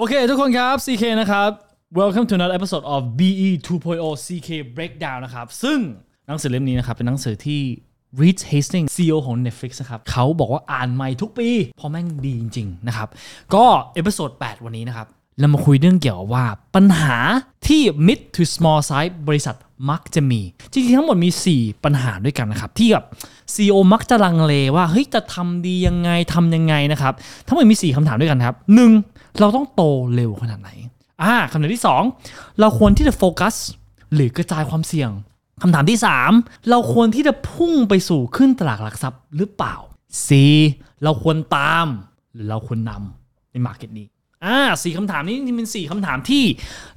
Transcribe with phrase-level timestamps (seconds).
[0.00, 1.50] โอเคทุกคนครับ CK นะครับ
[1.98, 5.78] Welcome to another episode of BE 2.0 CK Breakdown นะครับ ซึ่ง
[6.26, 7.60] หนังสือเล่มนี้นะครับ เป็นหนังสือที่
[8.20, 13.08] Reed Hastings CEO ของ Netflix นะครับเขาบอกว่าอ่านใหม่ทุกปี เพราะแม่งดีจริง ๆ นะครับ
[13.54, 15.06] ก็ episode 8วันนี้นะครับ
[15.40, 16.44] เรามาคุยเรื่องเกี่ยวกับว่า
[16.74, 17.18] ปัญหา
[17.66, 19.56] ที่ mid to small size บริษัท
[19.90, 20.40] มักจะมี
[20.72, 23.04] จริง ๆ ทั้งหมดมี 4 ปัญหาด้วยกันนะครับ ที่แบบ
[23.54, 27.12] CEO มักจะลังเลว่า เฮ้ย จะทำดียังไงทำยังไงนะครับ
[27.46, 29.17] ทั้งหมดมี 4คำถามด้วยกันครับ 1.
[29.40, 29.82] เราต้องโต
[30.14, 30.70] เร็วขนาดไหน
[31.22, 31.84] อ่าคำถามที่
[32.20, 33.54] 2 เราควรที่จะโฟกัส
[34.14, 35.10] หรือกระจายความเสี่ยง
[35.62, 35.98] คำถามที่
[36.32, 39.74] 3 เราควรที่จะพุ่งไปสู่ขึ้นตลาดหลักทรัพย์หรือเปล่า
[40.26, 40.28] C
[41.04, 41.86] เราควรตาม
[42.34, 44.06] หรือเราควรนำในมาร์เก็ตนี้
[44.44, 46.44] อ่าสี่คำถามนี้จริงๆเป็นสี่คำถามที่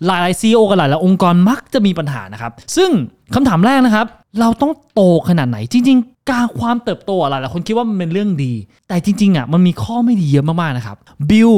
[0.06, 2.92] หลายๆ CEO กับหลายๆองค์กรมักจะมีปัญหานะครับ ซึ่ง
[3.36, 4.08] คำถามแรกนะครับ
[4.40, 8.54] เราต้องโตขนาดไหน จริง ๆ การความเติบโตอะหลายๆคนคิดว่ามันเป็นเรื่องดี
[8.88, 10.98] แต่จริงๆอะมันมีข้อไม่ดีเยอะมากๆนะครับ
[11.30, 11.54] บิล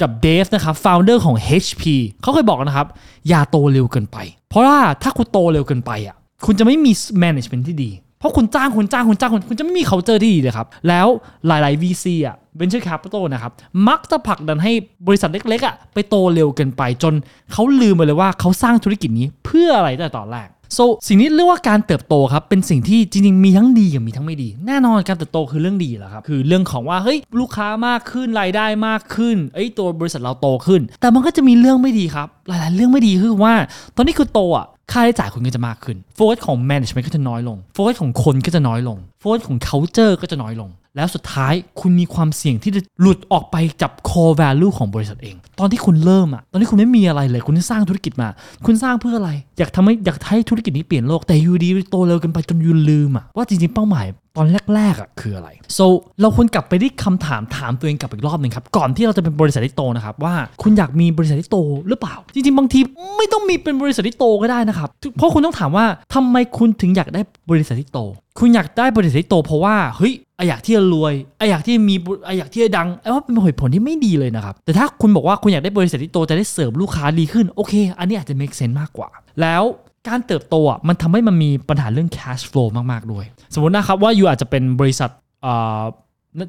[0.00, 1.82] กับเดฟนะครับ founder ของ HP
[2.22, 2.86] เขาเคยบอกนะครับ
[3.28, 4.18] อย่าโตเร็วเกินไป
[4.50, 11.06] เพราะว่าถ้าคุณโตเร็วเกินไปอะคุณจะไม่มี management ที่ดี เพราะคุณจ้างคุณจ้างคุณจ้างคุณคุณจะไม่มี culture ที่ดีเลยครับ แล้ว
[11.46, 13.52] หลาย ๆ VC อะ venture capital นะครับ
[13.88, 14.72] มักจะผลักดันให้
[15.06, 17.14] บริษัทเล็ก ๆ อะ ไปโตเร็วเกินไปจน
[17.52, 33.54] เขาลืมไปเลยว่าเขาสร้างธุรกิจนี้เพื่ออะไรตั้งแต่ตอนแรก so สิ่งนี้เรียกว่าการเติบโตครับ เป็นสิ่งที่จริงๆ มีทั้งดีกับมีทั้งไม่ดี แน่นอนการเติบโตคือเรื่องดีแหละครับ คือเรื่องของว่า เฮ้ย ลูกค้ามากขึ้น รายได้มากขึ้น เอ้ย ตัวบริษัทเราโตขึ้น แต่มันก็จะมีเรื่องไม่ดีครับ หลายๆ เรื่องไม่ดีคือว่า
[33.96, 48.28] ตอนนี้คือโตอะ ค่าใช้จ่ายคุณก็จะมากขึ้น โฟกัสของ management ก็จะน้อยลง โฟกัสของคนก็จะน้อยลง โฟกัสของ culture ก็จะน้อยลง แล้วสุดท้ายคุณมีความเสี่ยงที่จะหลุดออกไปจาก core value ของบริษัทเอง ตอนที่คุณเริ่มอะตอนที่คุณไม่มีอะไรเลย คุณสร้างธุรกิจมา
[48.66, 55.86] คุณสร้างเพื่ออะไร อยากทำให้อยากให้ธุรกิจนี้เปลี่ยนโลกแต่อยูดีโตเร็วเกันไปจนยูลืมอะว่าจริงๆเป้าหมายตอนแรกๆอะคืออะไร so
[56.20, 62.80] เราควรกลับไปที่คำถามถามตัวเองกลับอีกรอบหนึ่งครับก่อนที่เราจะเป็นบริษัทที่โตนะครับว่าคุณอยากมีบริษัทที่โตหรือเปล่า จริงๆบางที
[63.16, 68.00] ไม่ต้องมีเป็นบริษัทที่โตก็ได้นะครับเพราะคุณต้องถามว่าทำไมคุณถึงอยากได้บริษัทที่โต
[68.38, 71.94] คุณอยากได้บริษัทที่โตเพราะว่าเฮ้ย ไออยากที่จะรวยไออยากที่มี
[72.26, 79.08] ไออยากที่จะดังไอว่าเป็นเหตุผลที่ไม่ดีเลยนะครับ แต่ถ้าคุณบอกว่าคุณอยากได้บริษัทที่โตจะได้เสิร์ฟลูกค้าดีขึ้นโอเค อันนี้อาจจะ make sense มากกว่า
[79.40, 79.62] แล้ว
[80.08, 85.10] การเติบโตอะมันทำให้มันมีปัญหาเรื่อง cash flow มาก ๆ ด้วย สมมตินะครับว่าอยู่อาจจะเป็นบริษัท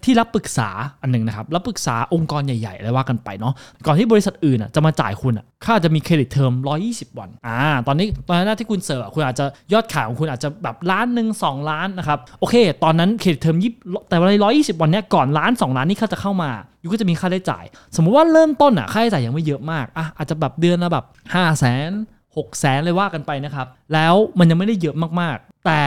[0.06, 0.70] ที่รับปรึกษา
[1.02, 3.54] อันหนึ่งนะครับ รับปรึกษาองค์กรใหญ่ๆอะไรว่ากันไปเนาะ
[3.86, 5.34] ก่อนที่บริษัทอื่นจะมาจ่ายคุณ
[5.66, 6.52] เขาจะมี credit term
[6.86, 13.74] 120 วันอ่าตอนนี้ตอนนั้นที่คุณเสิร์ฟคุณอาจจะยอดขายของคุณอาจจะแบบล้านหนึ่งสองล้านนะครับโอเค ตอนนั้น credit term ยิบ
[14.10, 17.64] แต่เวลา120วันเนี้ยก้อนล้าน2ล้านนี่เขาจะเข้ามาอยู่ก็จะมีค่าใช้จ่าย
[17.96, 25.82] สมมุติว่าเริ่มต้นอะค่าใช้จ่ายยังไม่เยอะมากอะอาจจะแบบเดือนละแบบ5 0 0 0 0 0 6แสนเลยว่ากันไปนะครับแล้วมันยังไม่ได้เยอะมากๆ แต่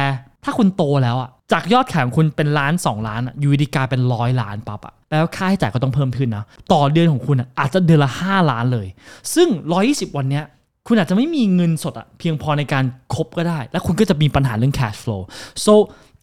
[0.44, 8.86] ถ้าคุณโตแล้วอะ จากยอดขายของคุณเป็นล้าน2ล้านอะยูดีกาเป็นร้อยล้านปั๊บอะแล้วค่าใช้จ่ายก็ต้องเพิ่มขึ้นนะ ต่อเดือนของคุณอะอาจจะเดือนละ 5 ล้านเลย
[9.34, 9.48] ซึ่ง
[9.82, 10.44] 120 วันเนี้ย
[10.86, 15.22] คุณอาจจะไม่มีเงินสดอะเพียงพอในการคบก็ได้ แล้วคุณก็จะมีปัญหาเรื่อง cash flow
[15.64, 15.74] so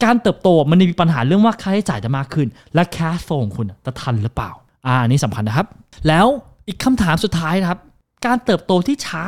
[0.04, 4.52] การเติบโตมันมีปัญหาเรื่องว่าค่าใช้จ่ายจะมากขึ้น และ cash flow ของคุณจะทันหรือเปล่า
[4.88, 5.68] อ่านี้สำคัญนะครับ
[6.08, 6.28] แล้ว
[6.68, 7.80] อีกคำถามสุดท้ายนะครับ
[8.26, 9.24] การเติบโตที่ช้า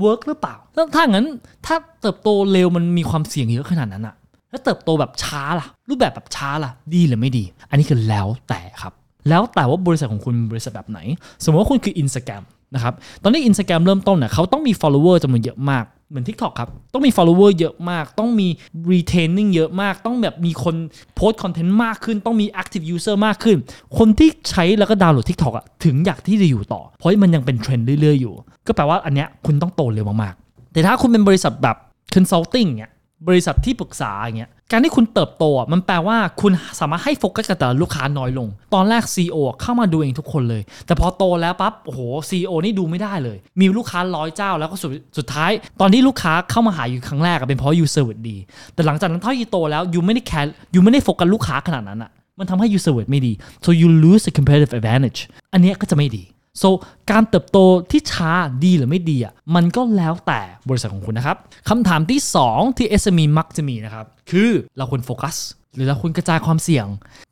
[0.00, 1.26] work หรือเปล่าแล้วถ้างั้น
[1.66, 4.14] ถ้าเติบโตเร็วมันมีความเสี่ยงเยอะขนาดนั้นอะ
[4.50, 8.92] แล้วเติบโตแบบช้าล่ะ รูปแบบแบบช้าล่ะ ดีหรือไม่ดี อันนี้คือแล้วแต่ครับ
[9.28, 10.98] แล้วแต่ว่าบริษัทของคุณบริษัทแบบไหน
[11.42, 12.42] สมมติว่าคุณคือ Instagram
[12.74, 18.48] นะครับ ตอนนี้ Instagram เริ่มต้นเนี่ยเขาต้องมี follower จำนวนเยอะมาก เหมือน TikTok ครับ ต้องมี follower เยอะมาก ต้องมี
[18.90, 20.76] retaining เยอะมาก ต้องแบบมีคน
[21.14, 23.58] โพสต์คอนเทนต์มากขึ้น ต้องมี active user มากขึ้น
[23.98, 28.34] คนที่ใช้แล้วก็ดาวน์โหลด TikTok อะถึงอยากที่จะอยู่ต่อ เพราะมันยังเป็นเทรนด์เรื่อยๆอยู่
[28.66, 31.76] ก็แปลว่าอันเนี้ยคุณต้องโตเร็วมากๆ แต่ถ้าคุณเป็นบริษัทแบบ
[32.14, 32.90] consulting เนี่ย
[33.28, 45.50] บริษัทที่ปรึกษาอย่างเงี้ยการที่คุณเติบโตมันแปลว่าคุณสามารถให้โฟกัสกับแต่ลูกค้าน้อยลง ตอนแรก CEO เข้ามาดูเองทุกคนเลย แต่พอโตแล้วปั๊บโอ้โห CEO นี่ดูไม่ได้เลย มีลูกค้าร้อยเจ้าแล้วก็สุดสุดท้าย
[45.80, 48.36] ตอนที่ลูกค้าเข้ามาหาอยู่ครั้งแรกเป็นเพราะ you service ดี
[48.74, 53.32] แต่หลังจากนั้นถ้า you โตแล้ว you ไม่ได้แคร์ you ไม่ได้โฟกัสลูกค้าขนาดนั้นอะมันทำให้ you service ไม่ดี
[53.64, 55.20] so you lose the competitive advantage
[55.52, 56.24] อันนี้ก็จะไม่ดี
[56.62, 56.68] so
[57.10, 57.58] การเติบโต
[57.90, 58.30] ที่ช้า
[58.64, 61.36] ดีหรือไม่ดีอะมันก็แล้วแต่บริษัทของคุณนะครับ
[61.68, 62.20] คำถามที่
[62.50, 65.36] 2 ที่ SME มักจะมีนะครับคือเราควรโฟกัส
[65.74, 66.86] หรือเราควรกระจายความเสี่ยง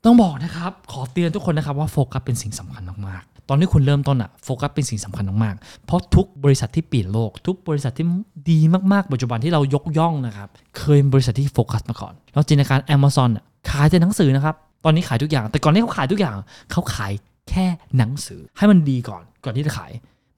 [0.04, 8.06] ต้องบอกนะครับ ขอเตือนทุกคนนะครับว่าโฟกัสเป็นสิ่งสำคัญมากๆตอนที่คุณเริ่มต้นอะโฟกัสเป็นสิ่งสำคัญมากๆเพราะทุกบริษัทที่เปลี่ยนโลก ทุกบริษัทที่
[8.50, 8.58] ดี
[8.92, 10.48] มากๆ ปัจจุบันที่เรายกย่องนะครับ
[10.78, 14.54] เคยเป็นบริษัทที่โฟกัสมาก่อนแล้วจินตนาการ Amazon อะขายแต่หนังสือนะครับ
[14.84, 16.36] ตอนนี้ขายทุกอย่าง แต่ก่อนที่เขาขายทุกอย่าง
[16.72, 17.12] เขาขาย
[17.50, 19.92] แค่หนังสือให้มันดีก่อนก่อนที่จะขาย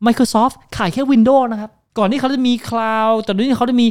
[0.06, 3.86] Microsoft ขายแค่ Windows นะครับ ก่อนที่เขาจะมี Cloud ตอนนี้เขาจะมี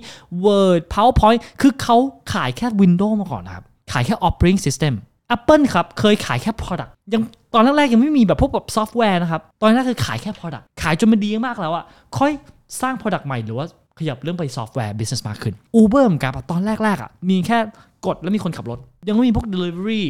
[0.45, 1.97] Word PowerPoint คือเขา
[2.33, 4.93] ขายแค่ Windows มาก่อนนะครับ ขายแค่ Operating System
[5.35, 7.21] Apple ครับเคยขายแค่ Product ยัง
[7.53, 11.85] ตอนแรกๆยังไม่มีแบบพวกแบบซอฟต์แวร์นะครับ ตอนแรกคือขายแค่ Product ขขายจนมันดีมากแล้วอะ
[12.17, 12.31] ค่อย
[12.81, 13.65] สร้าง Product ใหม่หรือว่า
[13.99, 17.57] ขยับเรื่องไปซอฟต์แวร์ business มากขึ้น Uber เหมือนกันตอนแรกๆอะมีแค่
[18.05, 20.03] กดแล้วมีคนขับรถ ยังไม่มีพวก delivery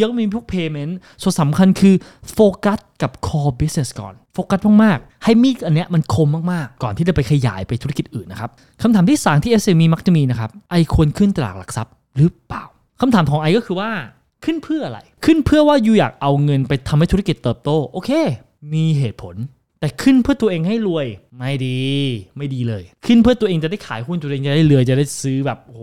[0.00, 0.92] ยังไม่มีพวก payment
[1.22, 1.94] ส่วนสำคัญคือ
[2.32, 8.50] โฟกัสกับ core business ก่อน โฟกัสมากๆ ให้มีดอันเนี้ยมันคมมากๆ ก่อนที่จะไปขยายไปธุรกิจอื่นนะครับ
[8.82, 12.64] คำถามที่สามที่ SME มักจะมีนะครับ I ควรขึ้นตลาดหลักทรัพย์หรือเปล่า
[13.00, 13.90] คำถามของ I ก็คือว่า
[14.44, 18.10] ขึ้นเพื่ออะไร ขึ้นเพื่อว่า you อยากเอาเงินไปทำให้ธุรกิจเติบโตโอเค
[18.72, 19.36] มีเหตุผล
[19.82, 21.06] แต่ขึ้นเพื่อตัวเองให้รวย
[21.38, 21.78] ไม่ดี
[22.36, 25.82] ไม่ดีเลย ขึ้นเพื่อตัวเองจะได้ขายหุ้นตัวเองจะได้เรือจะได้ซื้อแบบโอ้โห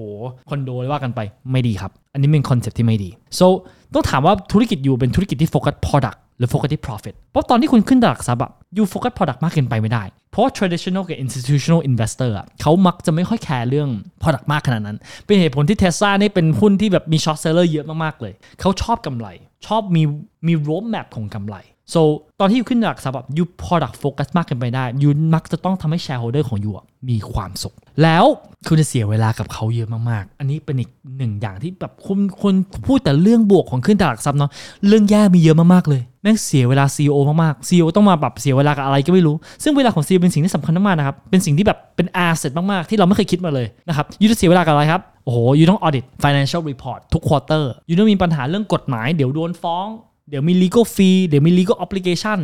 [0.50, 1.20] คอนโดเลยว่ากันไป
[1.52, 3.10] ไม่ดีครับ อันนี้เป็น concept ที่ไม่ดี
[3.40, 3.46] so
[3.94, 11.82] ต้องถามว่าธุรกิจ you เป็นธุรกิจที่โฟกัส product หรือโฟกัสที่ profit เพราะตอนที่คุณขึ้นตลาดหลักทรัพย์อะ you โฟกัส product มากเกินไปไม่ได้ เพราะ traditional กับ institutional
[11.90, 13.90] investor อะเขามักจะไม่ค่อยแคร์เรื่อง
[14.22, 19.28] product มากขนาดนั้น เป็นเหตุผลที่ Tesla นี่เป็นหุ้นที่แบบมี short seller เยอะมากๆเลย เขาชอบกำไร
[19.68, 20.04] ชอบมี
[20.48, 21.56] มี road map ของกำไร
[21.94, 22.02] so
[22.40, 28.26] ตอนที่ยูขึ้นหลักทรัพย์แบบยู product focus มากเกินไปได้ยูมักจะต้องทำให้ shareholder ของยูอะมีความสุข แล้ว
[28.68, 32.54] คุณจะเสียเวลากับเขาเยอะมาก ๆ อันนี้เป็นอีกหนึ่งอย่างที่แบบคุณคน
[32.86, 34.52] พูดแต่เรื่องบวกของขึ้นตลาดหลักทรัพย์เนาะ
[34.88, 42.82] เรื่องแย่มีเยอะมาก ๆ เลยแม่งเสียเวลา CEO มาก ๆ CEO ต้องมาแบบเสียเวลากับอะไรก็ไม่รู้ ซึ่งเวลาของ CEO เป็นสิ่งที่สำคัญมาก ๆ นะครับ เป็นสิ่งที่แบบเป็น asset มาก
[42.86, 49.88] ๆ ที่เราไม่เคยคิดมาเลยนะครับยูจะเสียเวลากับอะไรครับโอ้โหยูต้อง audit financial report ทุก quarter ยูต้องมีปัญหาเรื่องกฎหมายเดี๋ยวโดนฟ้อง
[50.30, 52.40] เดี๋ยวมี legal fee เดี๋ยวมี legal obligation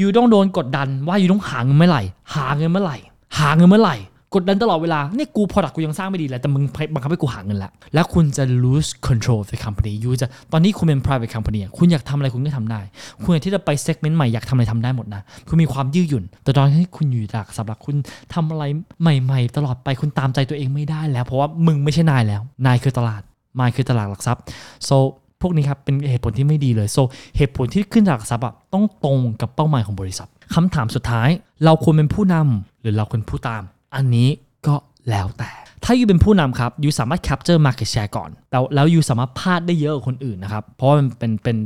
[0.00, 2.02] ยูต้องโดนกดดันว่ายูต้องหาเงินเมื่อไหร่
[2.34, 2.96] หาเงินเมื่อไหร่
[3.38, 3.96] หาเงินเมื่อไหร่
[4.34, 6.64] กดดันตลอดเวลานี่กู product กูยังสร้างไม่ดีเลยแต่มึง
[6.94, 12.80] บังคับให้กูหาเงินแล้วแล้วคุณจะ lose control of the company ยูจะ ตอนนี้คุณเป็น private company คุณอยากทำอะไรคุณก็ทำได้
[13.22, 17.96] คุณอยากที่จะไป segment ใหม่อยากทำอะไรทำได้หมดนะ คุณมีความยืดหยุ่น แต่ตอนที่คุณอยู่หลักสำหรับคุณ
[18.34, 18.64] ทำอะไร
[19.00, 23.22] ใหม่ ๆ ตลอดไป คุณตามใจตัวเองไม่ได้แล้ว เพราะว่ามึงไม่ใช่นายแล้ว นายคือตลาด
[23.60, 24.42] นายคือตลาดหลักทรัพย์
[24.88, 24.96] so
[25.42, 27.02] พวกนี้ครับเป็นเหตุผลที่ไม่ดีเลย so
[27.36, 31.28] เหตุผลที่ขึ้นจากทรัพย์ต้องตรงกับเป้าหมายของบริษัทคำถามสุดท้าย
[31.64, 33.62] เราควรเป็นผู้นำหรือเราควรผู้ตาม
[33.94, 34.28] อันนี้
[34.66, 34.74] ก็
[35.10, 35.50] แล้วแต่
[35.84, 41.56] ถ้ายูเป็นผู้นำครับยูสามารถ capture market share ก่อน แล้วแล้วยูสามารถพลาดได้เยอะกว่าคนอื่นนะครับ เพราะว่ามันเป็นเป็น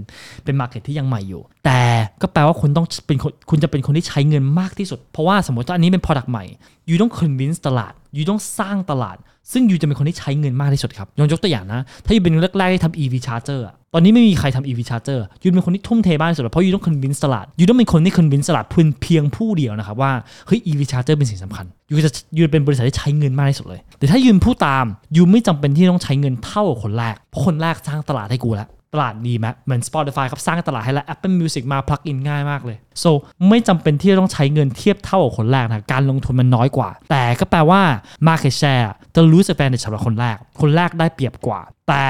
[0.45, 1.74] เป็น market ที่ยังใหม่อยู่ แต่
[2.23, 6.45] ก็แปลว่าคุณต้องเป็นคนคุณจะเป็นคนที่ใช้เงินมากที่สุด เพราะว่าสมมติว่าอันนี้เป็น product ใหม่
[6.89, 9.17] ยูต้อง convince ตลาดยูต้องสร้างตลาด
[9.53, 13.61] ซึ่งยูจะเป็นคนที่ใช้เงินมากที่สุดครับยกยกตัวอย่างนะ ถ้ายูเป็นแรกๆที่ทำ EV charger
[13.95, 20.13] ตอนนี้ไม่มีใครทำ EV charger ยูเป็นคนที่ทุ่มเทมากที่สุดเพราะยูต้อง convince ตลาดยูต้องเป็นคนที่ convince ตลาดเพียงเพียงผู้เดียวนะครับว่า
[20.47, 24.85] เฮ้ย EV charger เป็นสิ่งสำคัญยูจะยูเป็นบริษัทที่ใช้เงินมากที่สุดเลย แต่ถ้ายูเป็นผู้ตาม
[25.17, 33.11] ยูไม่จำเป็นที่ต้องใช้เงินเท่ากับคนแรกเพราะคนแรกสร้างตลาดให้กูแล้ว ตลาดดีไหมเหมือน Spotify ครับสร้างตลาดให้แล้ว Apple Music มา plug in ง่ายมากเลย so
[33.49, 37.81] ไม่จำเป็นที่จะต้องใช้เงินเทียบเท่ากับคนแรกนะการลงทุนมันน้อยกว่า แต่ก็แปลว่า
[38.29, 42.03] market share จะ lose advantage สำหรับคนแรก คนแรกได้เปรียบกว่า แต่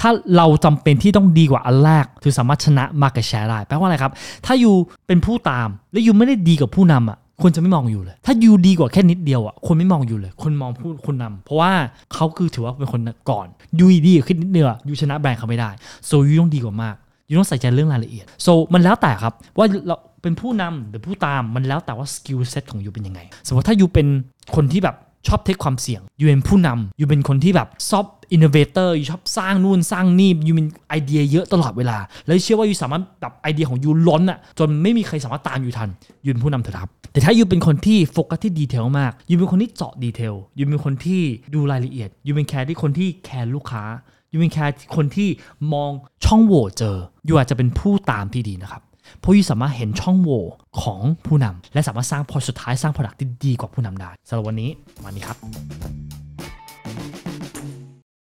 [0.00, 4.12] ถ้าเราจำเป็นที่ต้องดีกว่าอันแรกถึงสามารถชนะ market share ได้แปลว่าอะไรครับ
[4.46, 4.74] ถ้า you
[5.06, 11.72] เป็นผู้ตามและ you ไม่ได้ดีกว่าผู้นำอะ คนจะไม่มอง you เลย ถ้า you ดีกว่าแค่นิดเดียวอะคนไม่มอง you เลย คนมองผู้คนนำเพราะว่า
[12.14, 13.00] เขาคือถือว่าเป็นคน
[13.30, 13.46] ก่อน
[13.78, 15.70] you ดีขึ้นนิดเดียว you ชนะแบรนด์เขาไม่ได้
[16.06, 16.96] so you ต้องดีกว่ามาก
[17.28, 24.06] you ต้องใส่ใจเรื่องรายละเอียด so มันแล้วแต่ครับว่าเราเป็นผู้นำหรือผู้ตามมันแล้วแต่ว่า skill set ของ you เป็นยังไง สมมติถ้า you เป็น
[24.54, 24.96] คนที่แบบ
[25.26, 33.78] ชอบ take ความเสี่ยง you เป็นผู้นำ you เป็นคนที่แบบชอบ innovator you ชอบสร้างนู่นสร้างนี่ you มีไอเดียเยอะตลอดเวลา แล้วเชื่อว่า you สามารถแบบไอเดียของ
[33.84, 35.88] you ล้นอะจนไม่มีใครสามารถตาม you ทัน
[36.24, 41.22] you เป็นผู้นำเถอะครับ แต่ถ้า you เป็นคนที่โฟกัสที่ detail มาก you เป็นคนที่เจาะ detail you เป็นคนที่
[41.54, 43.84] ดูรายละเอียด you เป็นแคร์ที่คนที่แคร์ลูกค้า
[44.32, 45.28] you เป็นแค่คนที่
[45.72, 45.90] มอง
[46.24, 46.96] ช่องโหว่เจอ
[47.28, 48.82] you อาจจะเป็นผู้ตามที่ดีนะครับ
[49.16, 50.44] เพราะยูสามารถเห็นช่องโหว่
[50.82, 54.70] ของผู้นำและสามารถสร้างพอสุดท้ายสร้างผลักที่ดีกว่าผู้นำได้สำหรับวันนี้
[55.04, 56.17] วันนี้ครับ